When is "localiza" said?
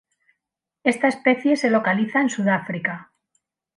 1.69-2.21